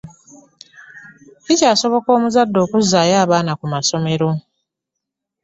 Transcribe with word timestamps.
Kikyasiboka 1.43 2.09
omuzadde 2.17 2.57
okuzaayo 2.65 3.15
abaana 3.23 3.51
kumasomero? 3.59 4.29